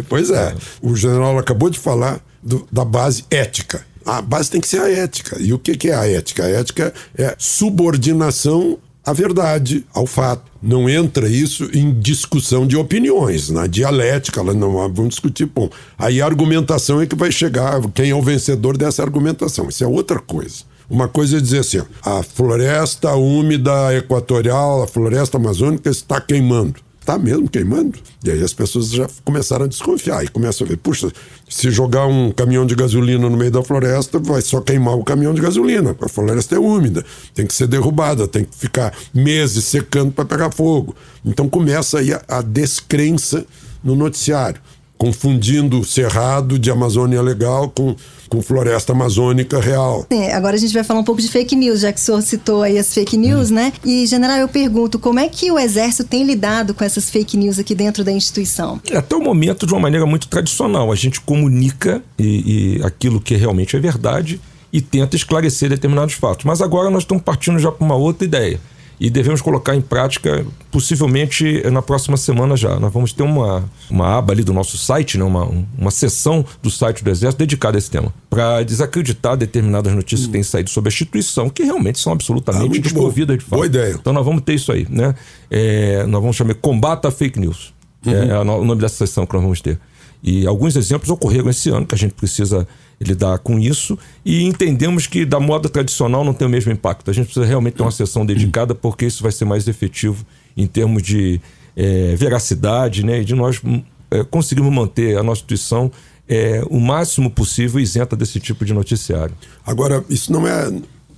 [0.07, 0.55] Pois é.
[0.81, 3.85] O general acabou de falar do, da base ética.
[4.07, 5.35] A base tem que ser a ética.
[5.37, 6.45] E o que, é a ética?
[6.45, 10.49] A ética é subordinação à verdade, ao fato.
[10.63, 15.69] Não entra isso em discussão de opiniões, na dialética, ela não vamos discutir, bom.
[15.99, 19.67] Aí a argumentação é que vai chegar, quem é o vencedor dessa argumentação.
[19.67, 20.63] Isso é outra coisa.
[20.89, 27.17] Uma coisa é dizer assim: a floresta úmida equatorial, a floresta amazônica está queimando está
[27.17, 27.97] mesmo queimando.
[28.21, 31.09] E aí as pessoas já começaram a desconfiar e começam a ver, puxa,
[31.49, 35.33] se jogar um caminhão de gasolina no meio da floresta, vai só queimar o caminhão
[35.33, 35.95] de gasolina.
[35.99, 40.51] A floresta é úmida, tem que ser derrubada, tem que ficar meses secando para pegar
[40.51, 40.93] fogo.
[41.23, 43.45] Então começa aí a, a descrença
[43.81, 44.59] no noticiário
[44.97, 47.95] confundindo cerrado de Amazônia Legal com,
[48.27, 50.05] com floresta amazônica real.
[50.09, 52.21] É, agora a gente vai falar um pouco de fake news, já que o senhor
[52.21, 53.55] citou aí as fake news, hum.
[53.55, 53.73] né?
[53.85, 57.59] E, general, eu pergunto, como é que o Exército tem lidado com essas fake news
[57.59, 58.81] aqui dentro da instituição?
[58.93, 60.91] Até o momento, de uma maneira muito tradicional.
[60.91, 64.41] A gente comunica e, e aquilo que realmente é verdade
[64.73, 66.45] e tenta esclarecer determinados fatos.
[66.45, 68.59] Mas agora nós estamos partindo já para uma outra ideia
[68.99, 72.79] e devemos colocar em prática possivelmente na próxima semana já.
[72.79, 75.23] Nós vamos ter uma, uma aba ali do nosso site, né?
[75.23, 80.23] uma, uma sessão do site do Exército dedicada a esse tema, para desacreditar determinadas notícias
[80.23, 80.31] hum.
[80.31, 83.57] que têm saído sobre a instituição, que realmente são absolutamente ah, desprovidas de fato.
[83.57, 83.93] Boa ideia.
[83.93, 84.87] Então nós vamos ter isso aí.
[84.89, 85.13] Né?
[85.51, 87.73] É, nós vamos chamar Combata a Fake News.
[88.05, 88.13] Uhum.
[88.13, 89.79] É, é o nome dessa sessão que nós vamos ter.
[90.23, 92.67] E alguns exemplos ocorreram esse ano que a gente precisa
[92.99, 97.09] lidar com isso e entendemos que da moda tradicional não tem o mesmo impacto.
[97.11, 100.65] A gente precisa realmente ter uma sessão dedicada porque isso vai ser mais efetivo em
[100.65, 101.39] termos de
[101.75, 103.61] é, veracidade né, e de nós
[104.09, 105.91] é, conseguirmos manter a nossa instituição
[106.27, 109.33] é, o máximo possível isenta desse tipo de noticiário.
[109.65, 110.73] Agora, isso não é,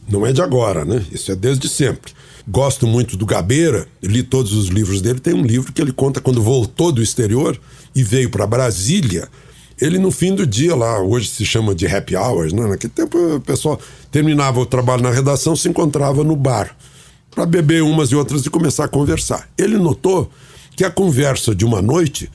[0.07, 1.03] não é de agora, né?
[1.11, 2.13] Isso é desde sempre.
[2.47, 5.19] Gosto muito do Gabeira, li todos os livros dele.
[5.19, 7.59] Tem um livro que ele conta quando voltou do exterior
[7.95, 9.27] e veio para Brasília
[9.81, 12.67] ele no fim do dia lá, hoje se chama de happy hours, né?
[12.67, 13.79] naquele tempo o pessoal
[14.11, 16.75] terminava o trabalho na redação, se encontrava no bar
[17.31, 19.49] para beber umas e outras e começar a conversar.
[19.57, 20.29] Ele notou
[20.75, 22.29] que a conversa de uma noite,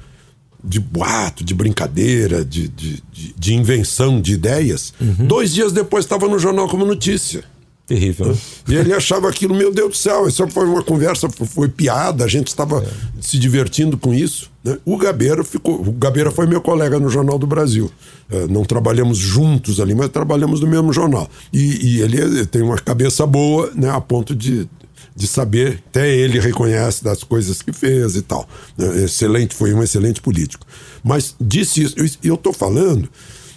[0.62, 5.26] de boato, de brincadeira, de, de, de, de invenção de ideias, uhum.
[5.26, 7.44] dois dias depois estava no jornal como notícia.
[7.86, 8.28] Terrível.
[8.28, 8.36] Né?
[8.68, 12.28] E ele achava aquilo, meu Deus do céu, isso foi uma conversa, foi piada, a
[12.28, 12.88] gente estava é.
[13.20, 14.50] se divertindo com isso.
[14.64, 14.78] Né?
[14.86, 15.82] O Gabeira ficou.
[15.82, 17.92] O Gabeira foi meu colega no Jornal do Brasil.
[18.30, 21.28] É, não trabalhamos juntos ali, mas trabalhamos no mesmo jornal.
[21.52, 24.66] E, e ele tem uma cabeça boa, né, a ponto de,
[25.14, 28.48] de saber, até ele reconhece das coisas que fez e tal.
[28.78, 30.66] É, excelente, foi um excelente político.
[31.02, 33.10] Mas disse isso, eu estou falando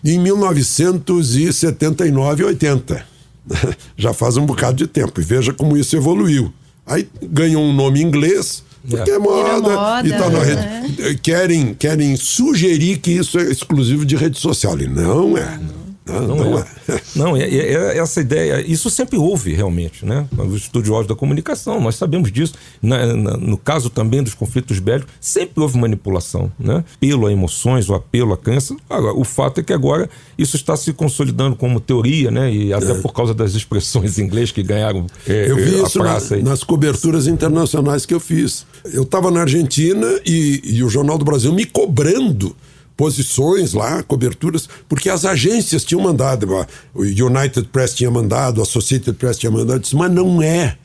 [0.04, 3.17] em 1979 e 80
[3.98, 5.20] já faz um bocado de tempo.
[5.20, 6.54] E veja como isso evoluiu.
[6.86, 11.02] Aí ganhou um nome inglês, porque é, é moda, moda, e tá na rede.
[11.02, 11.14] É.
[11.16, 14.80] Querem, querem sugerir que isso é exclusivo de rede social.
[14.80, 15.58] E não é.
[15.58, 15.87] Não.
[16.08, 16.66] Não, não, não é.
[16.90, 17.02] é.
[17.16, 18.64] Não, é, é, é, essa ideia.
[18.66, 20.28] Isso sempre houve, realmente, né?
[20.38, 22.54] Os estudiosos da comunicação, nós sabemos disso.
[22.82, 26.84] Na, na, no caso também dos conflitos bélicos, sempre houve manipulação, né?
[26.96, 28.76] Apelo a emoções, o apelo à crença.
[28.90, 32.52] Agora, o fato é que agora isso está se consolidando como teoria, né?
[32.52, 32.96] E até é.
[32.96, 37.28] por causa das expressões em inglês que ganharam é, eu vi isso na, nas coberturas
[37.28, 38.66] internacionais que eu fiz.
[38.86, 42.56] Eu estava na Argentina e, e o Jornal do Brasil me cobrando
[42.98, 46.48] posições lá, coberturas, porque as agências tinham mandado,
[46.94, 50.76] o United Press tinha mandado, a Associated Press tinha mandado, disse, mas não é.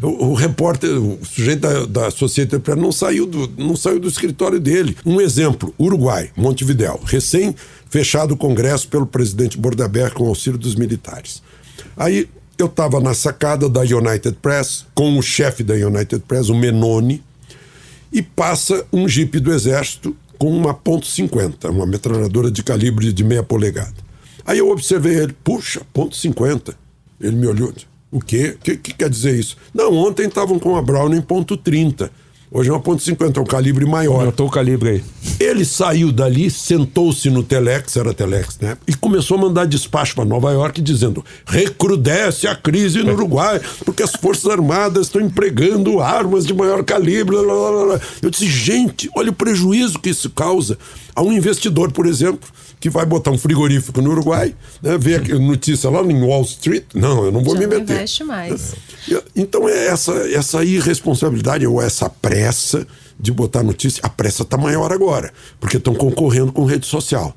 [0.00, 4.08] O, o repórter, o sujeito da, da Sociedade Press não saiu, do, não saiu do
[4.08, 4.96] escritório dele.
[5.04, 7.54] Um exemplo: Uruguai, Montevidéu, recém
[7.90, 11.42] fechado o Congresso pelo presidente Bordaber com auxílio dos militares.
[11.94, 12.26] Aí
[12.56, 17.22] eu estava na sacada da United Press com o chefe da United Press, o Menoni,
[18.10, 23.22] e passa um jipe do exército com uma ponto .50, uma metralhadora de calibre de
[23.22, 23.94] meia polegada.
[24.44, 26.74] Aí eu observei ele, puxa, ponto .50.
[27.20, 27.72] Ele me olhou,
[28.10, 28.56] o quê?
[28.58, 29.56] O que, que, quer dizer isso?
[29.72, 32.10] Não, ontem estavam com a Browning ponto .30.
[32.54, 34.20] Hoje é uma ponto .50, é um calibre maior.
[34.20, 35.04] Aumentou o calibre aí.
[35.40, 38.76] Ele saiu dali, sentou-se no Telex, era Telex, né?
[38.86, 44.02] E começou a mandar despacho para Nova York dizendo: recrudesce a crise no Uruguai, porque
[44.02, 47.34] as Forças Armadas estão empregando armas de maior calibre.
[47.36, 48.00] Blá, blá, blá.
[48.20, 50.76] Eu disse: gente, olha o prejuízo que isso causa
[51.16, 52.46] a um investidor, por exemplo,
[52.82, 56.82] que vai botar um frigorífico no Uruguai, né, ver notícia lá em Wall Street.
[56.92, 57.94] Não, eu não vou Já me não meter.
[57.94, 58.74] investe mais.
[59.36, 62.84] Então é essa, essa irresponsabilidade ou essa pressa
[63.20, 64.00] de botar notícia.
[64.04, 67.36] A pressa está maior agora, porque estão concorrendo com rede social.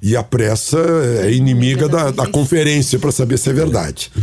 [0.00, 0.78] E a pressa
[1.24, 4.10] é inimiga da, da conferência para saber se é verdade.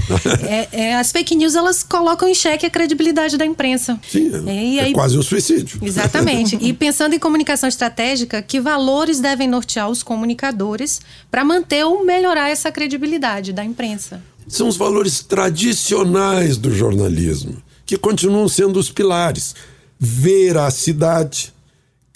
[0.48, 4.00] É, é, as fake news elas colocam em xeque a credibilidade da imprensa.
[4.10, 5.80] Sim, E é aí- quase um suicídio.
[5.82, 6.58] Exatamente.
[6.62, 12.50] E pensando em comunicação estratégica, que valores devem nortear os comunicadores para manter ou melhorar
[12.50, 14.22] essa credibilidade da imprensa?
[14.48, 19.56] São os valores tradicionais do jornalismo, que continuam sendo os pilares:
[20.00, 21.52] veracidade,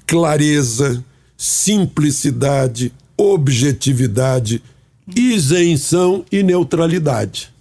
[0.06, 1.04] clareza,
[1.38, 4.64] simplicidade, objetividade,
[5.14, 7.52] isenção e neutralidade.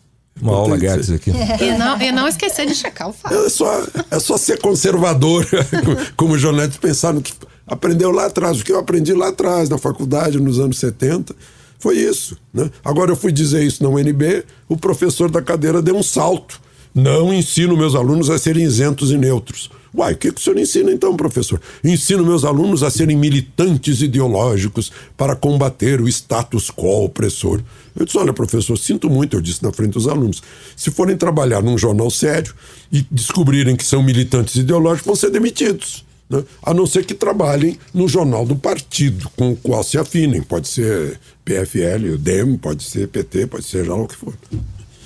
[0.41, 1.33] Uma aula grátis aqui.
[1.61, 3.35] E não, e não esquecer de checar o fato.
[3.35, 5.45] É só, é só ser conservador,
[6.17, 7.33] como os jornalistas pensaram que
[7.67, 8.61] aprendeu lá atrás.
[8.61, 11.35] O que eu aprendi lá atrás, na faculdade, nos anos 70,
[11.81, 12.39] foi isso.
[12.55, 12.71] Né?
[12.85, 16.61] Agora eu fui dizer isso na UNB, o professor da cadeira deu um salto.
[16.95, 19.71] Não ensino meus alunos a serem isentos e neutros.
[19.95, 21.61] Uai, o que, que o senhor ensina então, professor?
[21.83, 27.61] Ensino meus alunos a serem militantes ideológicos para combater o status quo opressor.
[27.97, 30.43] Eu disse: olha, professor, sinto muito, eu disse na frente dos alunos.
[30.77, 32.55] Se forem trabalhar num jornal sério
[32.93, 36.05] e descobrirem que são militantes ideológicos, vão ser demitidos.
[36.29, 36.45] Né?
[36.63, 40.43] A não ser que trabalhem no jornal do partido com o qual se afinem.
[40.43, 44.35] Pode ser PFL, o DEM, pode ser PT, pode ser já o que for.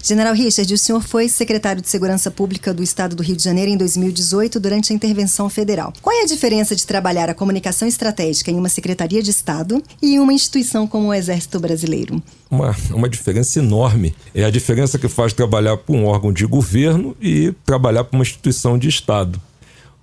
[0.05, 3.71] General Richard, o senhor foi secretário de Segurança Pública do Estado do Rio de Janeiro
[3.71, 5.93] em 2018 durante a intervenção federal.
[6.03, 10.17] Qual é a diferença de trabalhar a comunicação estratégica em uma Secretaria de Estado e
[10.17, 12.21] em uma instituição como o Exército Brasileiro?
[12.51, 14.13] Uma, uma diferença enorme.
[14.35, 18.25] É a diferença que faz trabalhar para um órgão de governo e trabalhar para uma
[18.25, 19.41] instituição de Estado.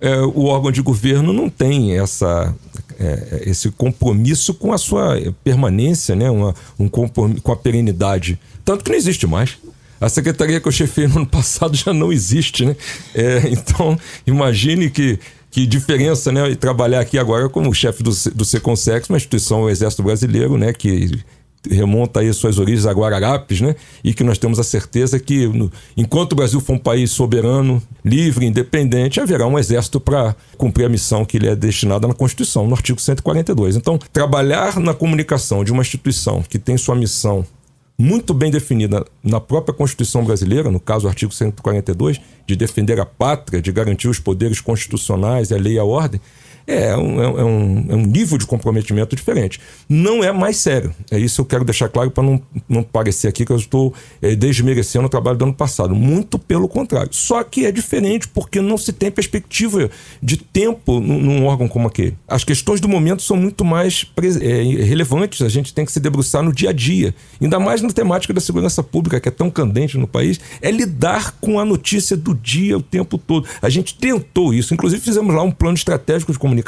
[0.00, 2.54] É, o órgão de governo não tem essa,
[2.98, 6.30] é, esse compromisso com a sua permanência, né?
[6.30, 8.40] Uma, um com a perenidade.
[8.64, 9.58] Tanto que não existe mais.
[10.00, 12.74] A secretaria que eu chefei no ano passado já não existe, né?
[13.14, 15.18] É, então, imagine que,
[15.50, 16.48] que diferença, né?
[16.48, 20.72] E trabalhar aqui agora como chefe do, do Seconsex, uma instituição, o Exército Brasileiro, né?
[20.72, 21.22] Que
[21.68, 23.76] remonta aí suas origens a Guararapes, né?
[24.02, 27.82] E que nós temos a certeza que, no, enquanto o Brasil for um país soberano,
[28.02, 32.66] livre, independente, haverá um exército para cumprir a missão que lhe é destinada na Constituição,
[32.66, 33.76] no artigo 142.
[33.76, 37.44] Então, trabalhar na comunicação de uma instituição que tem sua missão
[38.00, 43.04] muito bem definida na própria Constituição brasileira, no caso o artigo 142, de defender a
[43.04, 46.18] pátria, de garantir os poderes constitucionais, a lei e a ordem,
[46.70, 49.60] é um, é um, é um nível de comprometimento diferente.
[49.88, 50.94] Não é mais sério.
[51.10, 53.92] É isso que eu quero deixar claro para não, não parecer aqui que eu estou
[54.22, 55.94] é, desmerecendo o trabalho do ano passado.
[55.94, 57.10] Muito pelo contrário.
[57.12, 59.90] Só que é diferente porque não se tem perspectiva
[60.22, 62.16] de tempo num, num órgão como aquele.
[62.28, 64.06] As questões do momento são muito mais
[64.40, 65.42] é, relevantes.
[65.42, 67.14] A gente tem que se debruçar no dia a dia.
[67.40, 71.32] Ainda mais na temática da segurança pública, que é tão candente no país, é lidar
[71.40, 73.46] com a notícia do dia o tempo todo.
[73.60, 74.72] A gente tentou isso.
[74.72, 76.59] Inclusive fizemos lá um plano estratégico de comunicação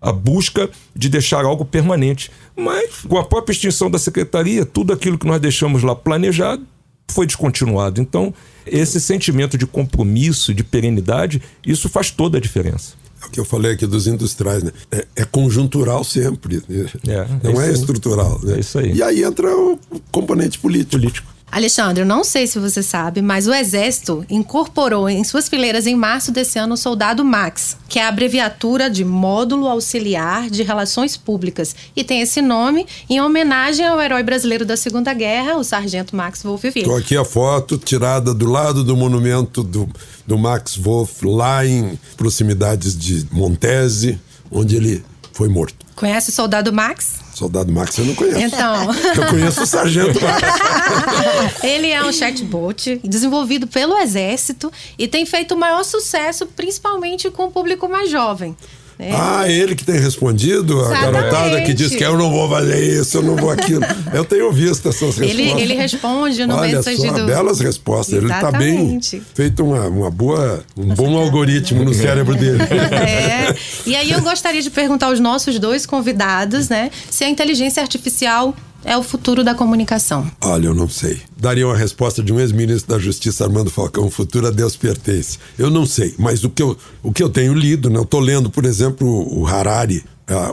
[0.00, 2.30] a busca de deixar algo permanente.
[2.56, 6.64] Mas, com a própria extinção da secretaria, tudo aquilo que nós deixamos lá planejado
[7.10, 8.00] foi descontinuado.
[8.00, 8.34] Então,
[8.66, 12.94] esse sentimento de compromisso, de perenidade, isso faz toda a diferença.
[13.22, 14.72] É o que eu falei aqui dos industriais, né?
[14.90, 16.62] É, é conjuntural sempre.
[16.68, 18.38] É, não é é, estrutural.
[18.42, 18.56] Né?
[18.56, 18.92] É isso aí.
[18.92, 19.78] E aí entra o
[20.10, 20.92] componente político.
[20.92, 21.35] Político.
[21.56, 25.96] Alexandre, eu não sei se você sabe, mas o Exército incorporou em suas fileiras em
[25.96, 31.16] março desse ano o soldado Max, que é a abreviatura de Módulo Auxiliar de Relações
[31.16, 36.14] Públicas, e tem esse nome em homenagem ao herói brasileiro da Segunda Guerra, o sargento
[36.14, 36.82] Max Wolff Filho.
[36.84, 39.88] Estou aqui a foto tirada do lado do monumento do,
[40.26, 45.02] do Max Wolff, lá em proximidades de Montese, onde ele
[45.32, 45.86] foi morto.
[45.94, 47.24] Conhece o soldado Max?
[47.36, 48.38] Soldado Max eu não conheço.
[48.38, 48.94] Então.
[49.14, 51.60] eu conheço o Sargento Max.
[51.62, 57.44] ele é um chatbot desenvolvido pelo Exército e tem feito o maior sucesso, principalmente com
[57.44, 58.56] o público mais jovem.
[58.98, 59.12] É.
[59.12, 63.18] Ah, ele que tem respondido, a garotada que diz que eu não vou fazer isso,
[63.18, 63.82] eu não vou aquilo.
[64.12, 65.30] eu tenho visto essas respostas.
[65.30, 67.26] Ele, ele responde no Olha mensagem só, do...
[67.26, 68.22] belas respostas.
[68.22, 68.66] Exatamente.
[68.76, 72.62] Ele está bem feito uma, uma boa, um bom algoritmo no cérebro dele.
[72.62, 73.54] É.
[73.86, 78.54] E aí eu gostaria de perguntar aos nossos dois convidados, né, se a inteligência artificial
[78.86, 80.30] é o futuro da comunicação?
[80.40, 81.20] Olha, eu não sei.
[81.36, 85.38] Daria uma resposta de um ex-ministro da Justiça, Armando Falcão: o futuro a Deus pertence.
[85.58, 87.98] Eu não sei, mas o que eu, o que eu tenho lido, né?
[87.98, 89.06] eu estou lendo, por exemplo,
[89.36, 90.04] o Harari,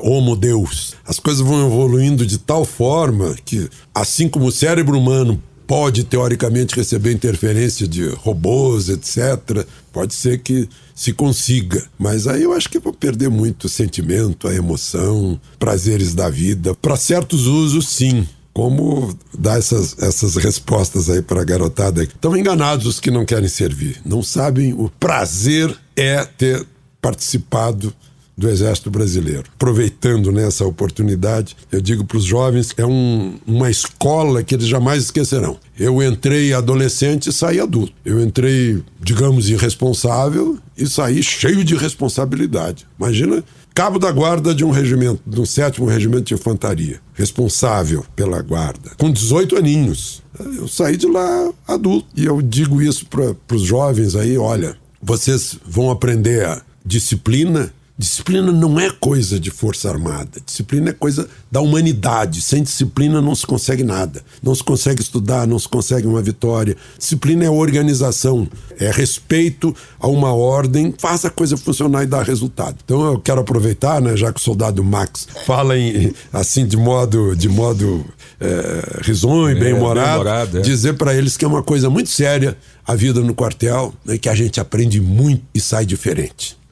[0.01, 0.95] Homo Deus.
[1.05, 6.75] As coisas vão evoluindo de tal forma que, assim como o cérebro humano pode teoricamente
[6.75, 9.65] receber interferência de robôs, etc.
[9.91, 14.47] Pode ser que se consiga, mas aí eu acho que vou perder muito o sentimento,
[14.47, 16.75] a emoção, prazeres da vida.
[16.75, 18.27] Para certos usos, sim.
[18.53, 22.03] Como dar essas, essas respostas aí para a garotada?
[22.03, 23.99] Estão enganados os que não querem servir.
[24.05, 26.63] Não sabem o prazer é ter
[27.01, 27.91] participado
[28.37, 29.43] do Exército Brasileiro.
[29.55, 35.03] Aproveitando nessa oportunidade, eu digo para os jovens é um, uma escola que eles jamais
[35.03, 35.57] esquecerão.
[35.77, 37.93] Eu entrei adolescente e saí adulto.
[38.03, 42.87] Eu entrei, digamos, irresponsável e saí cheio de responsabilidade.
[42.99, 48.91] Imagina cabo da guarda de um regimento, do sétimo regimento de infantaria, responsável pela guarda,
[48.97, 50.21] com 18 aninhos.
[50.57, 52.07] Eu saí de lá adulto.
[52.15, 58.51] E eu digo isso para os jovens aí: olha, vocês vão aprender a disciplina Disciplina
[58.51, 60.41] não é coisa de força armada.
[60.43, 62.41] Disciplina é coisa da humanidade.
[62.41, 64.23] Sem disciplina não se consegue nada.
[64.41, 66.75] Não se consegue estudar, não se consegue uma vitória.
[66.97, 68.47] Disciplina é organização,
[68.79, 72.77] é respeito a uma ordem, faz a coisa funcionar e dar resultado.
[72.83, 77.35] Então eu quero aproveitar, né, já que o soldado Max fala em, assim de modo
[77.35, 78.03] de modo
[78.39, 80.27] é, risonho, bem humorado,
[80.57, 84.17] é, dizer para eles que é uma coisa muito séria a vida no quartel, né,
[84.17, 86.62] que a gente aprende muito e sai diferente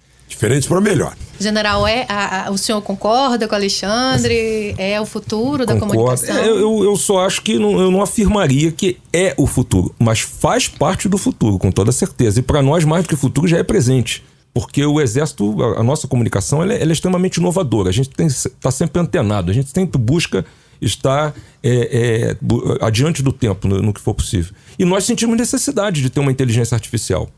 [0.42, 1.16] diferentes para melhor.
[1.40, 4.74] General, é, a, a, o senhor concorda com o Alexandre?
[4.78, 5.96] É o futuro da Concordo.
[5.96, 6.36] comunicação?
[6.36, 10.20] É, eu, eu só acho que não, eu não afirmaria que é o futuro, mas
[10.20, 12.40] faz parte do futuro, com toda certeza.
[12.40, 14.24] E para nós, mais do que futuro, já é presente.
[14.54, 17.90] Porque o Exército, a, a nossa comunicação, ela é, ela é, extremamente inovadora.
[17.90, 20.44] A gente está sempre antenado, a gente sempre busca
[20.82, 21.34] estar
[21.64, 24.54] é, é, adiante do tempo no, no que for possível.
[24.78, 27.30] E nós sentimos necessidade de ter uma inteligência artificial.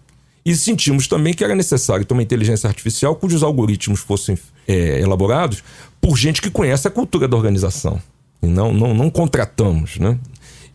[0.46, 4.38] E sentimos também que era necessário ter uma inteligência artificial cujos algoritmos fossem
[4.68, 5.64] é, elaborados
[6.02, 8.02] por gente que conhece a cultura da organização.
[8.42, 10.20] E não, não, não contratamos, né?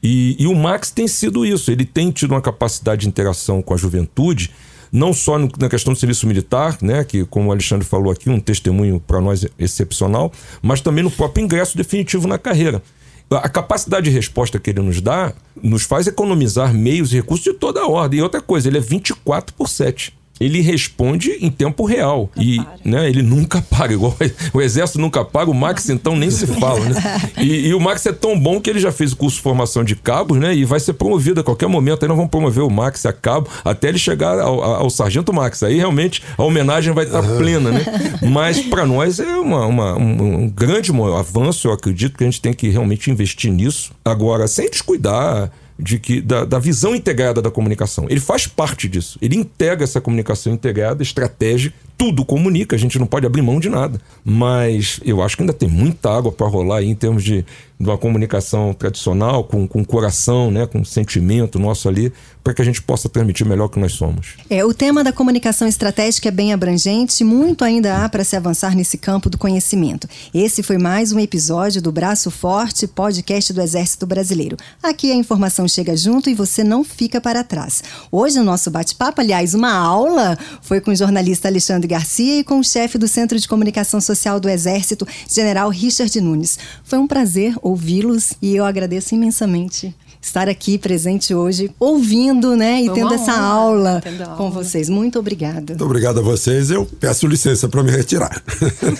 [0.03, 1.71] E, e, o Max tem sido isso.
[1.71, 4.51] Ele tem tido uma capacidade de interação com a juventude,
[4.91, 8.31] não só no, na questão do serviço militar, né, que, como o Alexandre falou aqui,
[8.31, 12.83] um testemunho para nós excepcional, mas também no próprio ingresso definitivo na carreira.
[13.31, 17.53] A capacidade de resposta que ele nos dá nos faz economizar meios e recursos de
[17.53, 18.20] toda a ordem.
[18.20, 22.30] E outra coisa, ele é 24 por 7 ele responde em tempo real.
[22.36, 23.95] Nunca e né, ele nunca paga.
[23.95, 24.16] Igual
[24.53, 26.80] o Exército nunca paga, o Max então nem se fala.
[26.80, 26.95] Né?
[27.39, 29.84] E, e, o Max é tão bom que ele já fez o curso de formação
[29.84, 30.55] de cabos, né?
[30.55, 32.03] E vai ser promovido a qualquer momento.
[32.03, 35.62] Aí nós vamos promover o Max a cabo até ele chegar ao, ao Sargento Max.
[35.62, 37.84] Aí realmente a homenagem vai estar plena, né?
[38.28, 41.68] Mas para nós é uma, uma, um, um grande avanço.
[41.68, 43.93] Eu acredito que a gente tem que realmente investir nisso.
[44.05, 48.07] Agora, sem descuidar de que da, da, visão integrada da comunicação.
[48.09, 49.18] Ele faz parte disso.
[49.22, 53.68] Ele integra essa comunicação integrada, estratégica, tudo comunica, a gente não pode abrir mão de
[53.68, 54.01] nada.
[54.24, 57.45] Mas eu acho que ainda tem muita água para rolar aí em termos de,
[57.81, 62.12] de uma comunicação tradicional, com, com coração, né, com sentimento nosso ali,
[62.43, 64.35] para que a gente possa transmitir melhor o que nós somos.
[64.49, 68.74] É, o tema da comunicação estratégica é bem abrangente, muito ainda há para se avançar
[68.74, 70.09] nesse campo do conhecimento.
[70.33, 74.57] Esse foi mais um episódio do Braço Forte, podcast do Exército Brasileiro.
[74.83, 77.83] Aqui a informação chega junto e você não fica para trás.
[78.11, 82.59] Hoje o nosso bate-papo, aliás, uma aula, foi com o jornalista Alexandre Garcia e com
[82.59, 86.59] o chefe do Centro de Comunicação Social do Exército, General Richard Nunes.
[86.83, 92.91] Foi um prazer ouvi-los e eu agradeço imensamente estar aqui presente hoje, ouvindo, né, e
[92.91, 94.03] tendo essa aula
[94.37, 94.89] com vocês.
[94.89, 95.73] Muito obrigada.
[95.73, 96.71] Muito obrigado a vocês.
[96.71, 98.43] Eu peço licença para me retirar.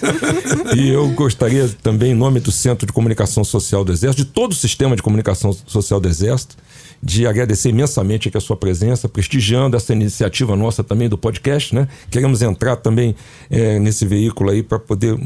[0.77, 4.53] e eu gostaria também, em nome do Centro de Comunicação Social do Exército, de todo
[4.53, 6.57] o sistema de comunicação social do Exército,
[7.03, 11.89] de agradecer imensamente aqui a sua presença, prestigiando essa iniciativa nossa também do podcast, né?
[12.11, 13.15] Queremos entrar também
[13.51, 15.17] é, nesse veículo aí para poder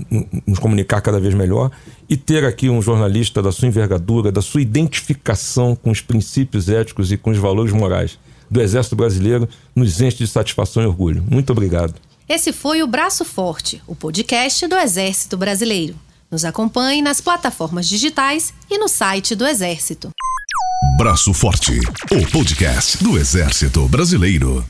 [0.46, 1.70] nos comunicar cada vez melhor
[2.08, 7.10] e ter aqui um jornalista da sua envergadura, da sua identificação com os princípios éticos
[7.10, 8.18] e com os valores morais
[8.50, 11.24] do Exército Brasileiro, nos enche de satisfação e orgulho.
[11.26, 11.94] Muito obrigado.
[12.28, 15.94] Esse foi o Braço Forte, o podcast do Exército Brasileiro.
[16.30, 20.10] Nos acompanhe nas plataformas digitais e no site do Exército.
[20.82, 21.78] Braço Forte,
[22.10, 24.64] o podcast do Exército Brasileiro.